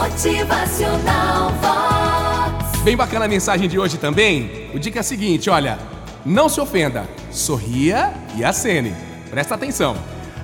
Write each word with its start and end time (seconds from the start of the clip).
Motivacional 0.00 1.52
Vox. 1.60 2.80
Bem 2.82 2.96
bacana 2.96 3.26
a 3.26 3.28
mensagem 3.28 3.68
de 3.68 3.78
hoje 3.78 3.98
também. 3.98 4.70
O 4.74 4.78
dica 4.78 4.98
é 4.98 5.00
a 5.00 5.02
seguinte, 5.02 5.50
olha, 5.50 5.78
não 6.24 6.48
se 6.48 6.58
ofenda, 6.58 7.06
sorria 7.30 8.10
e 8.34 8.42
acene. 8.42 8.94
Presta 9.28 9.56
atenção. 9.56 9.94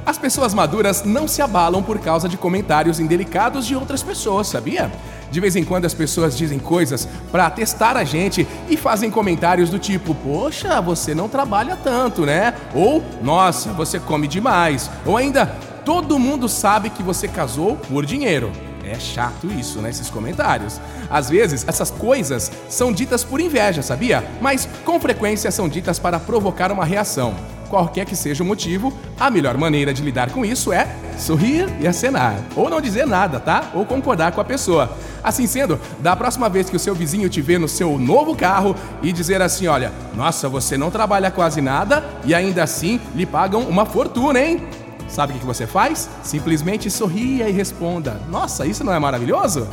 As 0.04 0.19
pessoas 0.19 0.53
maduras 0.53 1.04
não 1.04 1.27
se 1.27 1.40
abalam 1.40 1.82
por 1.82 1.98
causa 1.98 2.29
de 2.29 2.37
comentários 2.37 3.00
indelicados 3.00 3.66
de 3.66 3.74
outras 3.74 4.03
pessoas, 4.03 4.46
sabia? 4.46 4.93
De 5.30 5.41
vez 5.41 5.57
em 5.57 5.64
quando 5.64 5.86
as 5.86 5.95
pessoas 5.95 6.36
dizem 6.36 6.59
coisas 6.59 7.09
para 7.32 7.48
testar 7.48 7.96
a 7.96 8.04
gente 8.04 8.46
e 8.68 8.77
fazem 8.77 9.11
comentários 9.11 9.70
do 9.70 9.79
tipo: 9.79 10.14
"Poxa, 10.14 10.82
você 10.82 11.14
não 11.14 11.30
trabalha 11.30 11.77
tanto, 11.77 12.27
né?" 12.27 12.52
Ou 12.75 13.02
"Nossa, 13.23 13.73
você 13.73 13.98
come 13.98 14.29
demais." 14.29 14.91
Ou 15.07 15.16
ainda 15.16 15.46
"Todo 15.82 16.18
mundo 16.18 16.46
sabe 16.46 16.91
que 16.91 17.02
você 17.02 17.27
casou 17.27 17.77
por 17.77 18.04
dinheiro." 18.04 18.52
É 18.89 18.98
chato 18.98 19.50
isso, 19.50 19.80
né? 19.80 19.91
Esses 19.91 20.09
comentários. 20.09 20.81
Às 21.11 21.29
vezes, 21.29 21.64
essas 21.67 21.90
coisas 21.90 22.53
são 22.68 22.93
ditas 22.93 23.25
por 23.25 23.40
inveja, 23.40 23.82
sabia? 23.82 24.25
Mas 24.40 24.68
com 24.85 25.00
frequência 25.00 25.50
são 25.50 25.68
ditas 25.68 25.99
para 25.99 26.21
provocar 26.21 26.71
uma 26.71 26.85
reação. 26.85 27.35
Qualquer 27.68 28.07
que 28.07 28.14
seja 28.14 28.45
o 28.45 28.46
motivo, 28.46 28.93
a 29.18 29.29
melhor 29.29 29.59
maneira 29.59 29.93
de 29.93 30.03
lidar 30.03 30.31
com 30.31 30.45
isso 30.45 30.72
é 30.72 30.86
sorrir 31.18 31.68
e 31.81 31.86
acenar. 31.86 32.36
Ou 32.55 32.70
não 32.70 32.81
dizer 32.81 33.06
nada, 33.06 33.41
tá? 33.41 33.70
Ou 33.75 33.84
concordar 33.84 34.31
com 34.33 34.41
a 34.41 34.45
pessoa. 34.45 34.97
Assim 35.23 35.47
sendo, 35.48 35.81
da 35.98 36.14
próxima 36.14 36.48
vez 36.48 36.70
que 36.70 36.77
o 36.77 36.78
seu 36.78 36.95
vizinho 36.95 37.28
te 37.28 37.41
vê 37.41 37.59
no 37.59 37.67
seu 37.67 37.98
novo 37.98 38.37
carro 38.37 38.77
e 39.03 39.12
dizer 39.12 39.42
assim: 39.42 39.67
olha, 39.67 39.92
nossa, 40.14 40.48
você 40.48 40.78
não 40.78 40.91
trabalha 40.91 41.31
quase 41.31 41.61
nada 41.61 42.05
e 42.25 42.33
ainda 42.34 42.62
assim 42.62 43.00
lhe 43.14 43.27
pagam 43.27 43.62
uma 43.62 43.84
fortuna, 43.84 44.39
hein? 44.39 44.62
Sabe 45.09 45.34
o 45.34 45.39
que 45.39 45.47
você 45.47 45.67
faz? 45.67 46.09
Simplesmente 46.23 46.91
sorria 46.91 47.48
e 47.48 47.53
responda: 47.53 48.20
Nossa, 48.28 48.67
isso 48.67 48.84
não 48.84 48.92
é 48.92 48.98
maravilhoso? 48.98 49.67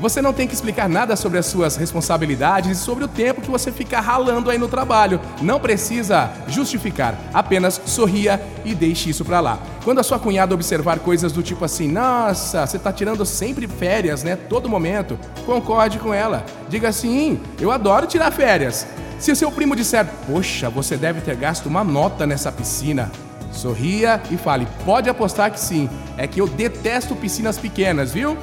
Você 0.00 0.22
não 0.22 0.32
tem 0.32 0.48
que 0.48 0.54
explicar 0.54 0.88
nada 0.88 1.14
sobre 1.14 1.38
as 1.38 1.44
suas 1.44 1.76
responsabilidades 1.76 2.70
e 2.70 2.74
sobre 2.74 3.04
o 3.04 3.08
tempo 3.08 3.42
que 3.42 3.50
você 3.50 3.70
fica 3.70 4.00
ralando 4.00 4.50
aí 4.50 4.56
no 4.56 4.66
trabalho. 4.66 5.20
Não 5.42 5.60
precisa 5.60 6.30
justificar, 6.48 7.14
apenas 7.34 7.78
sorria 7.84 8.40
e 8.64 8.74
deixe 8.74 9.10
isso 9.10 9.26
para 9.26 9.40
lá. 9.40 9.58
Quando 9.84 9.98
a 9.98 10.02
sua 10.02 10.18
cunhada 10.18 10.54
observar 10.54 11.00
coisas 11.00 11.32
do 11.32 11.42
tipo 11.42 11.66
assim: 11.66 11.86
"Nossa, 11.86 12.66
você 12.66 12.78
tá 12.78 12.90
tirando 12.90 13.26
sempre 13.26 13.68
férias, 13.68 14.24
né? 14.24 14.36
Todo 14.36 14.70
momento", 14.70 15.18
concorde 15.44 15.98
com 15.98 16.14
ela. 16.14 16.46
Diga 16.70 16.88
assim: 16.88 17.38
"Eu 17.60 17.70
adoro 17.70 18.06
tirar 18.06 18.30
férias". 18.30 18.86
Se 19.18 19.30
o 19.30 19.36
seu 19.36 19.52
primo 19.52 19.76
disser: 19.76 20.06
"Poxa, 20.26 20.70
você 20.70 20.96
deve 20.96 21.20
ter 21.20 21.36
gasto 21.36 21.66
uma 21.66 21.84
nota 21.84 22.26
nessa 22.26 22.50
piscina", 22.50 23.12
Sorria 23.52 24.20
e 24.30 24.36
fale: 24.36 24.66
pode 24.84 25.08
apostar 25.08 25.50
que 25.50 25.60
sim, 25.60 25.88
é 26.16 26.26
que 26.26 26.40
eu 26.40 26.46
detesto 26.46 27.14
piscinas 27.16 27.58
pequenas, 27.58 28.12
viu? 28.12 28.36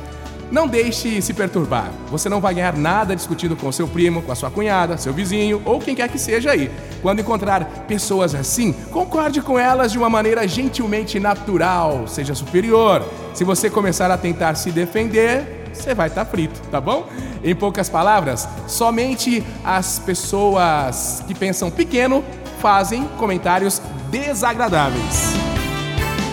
Não 0.50 0.66
deixe 0.66 1.22
se 1.22 1.33
perturbar. 1.33 1.91
Você 2.09 2.30
não 2.30 2.39
vai 2.39 2.53
ganhar 2.53 2.73
nada 2.75 3.13
discutindo 3.13 3.55
com 3.55 3.69
seu 3.69 3.88
primo, 3.88 4.22
com 4.22 4.31
a 4.31 4.35
sua 4.35 4.50
cunhada, 4.50 4.97
seu 4.97 5.11
vizinho 5.11 5.61
ou 5.66 5.80
quem 5.80 5.94
quer 5.94 6.08
que 6.08 6.17
seja 6.17 6.52
aí. 6.52 6.72
Quando 7.02 7.19
encontrar 7.19 7.66
pessoas 7.85 8.33
assim, 8.33 8.72
concorde 8.72 9.41
com 9.41 9.59
elas 9.59 9.91
de 9.91 9.97
uma 9.97 10.09
maneira 10.09 10.47
gentilmente 10.47 11.19
natural, 11.19 12.08
seja 12.08 12.33
superior. 12.33 13.05
Se 13.33 13.44
você 13.44 13.69
começar 13.69 14.09
a 14.09 14.17
tentar 14.17 14.55
se 14.55 14.72
defender, 14.72 15.69
você 15.73 15.94
vai 15.94 16.08
estar 16.08 16.23
tá 16.23 16.31
frito, 16.31 16.59
tá 16.72 16.80
bom? 16.80 17.08
Em 17.44 17.53
poucas 17.53 17.89
palavras, 17.89 18.47
somente 18.67 19.44
as 19.66 20.00
pessoas 20.00 21.23
que 21.28 21.35
pensam 21.35 21.69
pequeno 21.69 22.23
fazem 22.61 23.08
comentários 23.17 23.81
desagradáveis. 24.09 25.33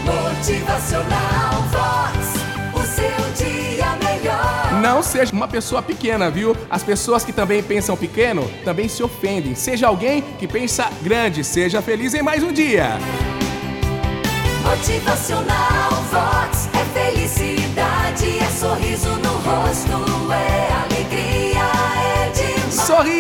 Motivacional 0.05 1.63
Vox, 1.71 2.35
o 2.75 2.83
seu 2.87 3.47
dia 3.47 3.87
melhor. 3.97 4.81
Não 4.83 5.03
seja 5.03 5.33
uma 5.33 5.49
pessoa 5.49 5.81
pequena, 5.81 6.31
viu? 6.31 6.57
As 6.69 6.83
pessoas 6.83 7.25
que 7.25 7.33
também 7.33 7.63
pensam 7.63 7.97
pequeno 7.97 8.51
também 8.65 8.89
se 8.89 9.03
ofendem. 9.03 9.55
Seja 9.55 9.87
alguém 9.87 10.23
que 10.39 10.47
pensa 10.47 10.91
grande. 11.03 11.43
Seja 11.43 11.81
feliz 11.81 12.13
em 12.15 12.23
mais 12.23 12.43
um 12.43 12.53
dia. 12.53 12.99
Motivacional 14.63 15.91
Vox 16.11 16.69
é 16.73 16.85
felicidade, 16.99 17.64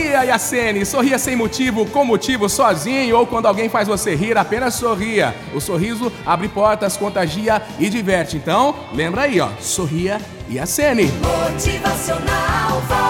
Sorria, 0.04 0.24
Yacene. 0.24 0.84
Sorria 0.84 1.18
sem 1.18 1.34
motivo, 1.34 1.86
com 1.86 2.04
motivo, 2.04 2.46
sozinho 2.46 3.16
ou 3.16 3.26
quando 3.26 3.46
alguém 3.46 3.70
faz 3.70 3.88
você 3.88 4.14
rir, 4.14 4.36
apenas 4.36 4.74
sorria. 4.74 5.34
O 5.54 5.60
sorriso 5.60 6.12
abre 6.26 6.46
portas, 6.46 6.94
contagia 6.94 7.62
e 7.78 7.88
diverte. 7.88 8.36
Então, 8.36 8.74
lembra 8.92 9.22
aí, 9.22 9.40
ó. 9.40 9.48
Sorria 9.60 10.20
e 10.46 10.58
acene. 10.58 11.10
Motivacional 11.22 12.82
Vox. 12.86 13.03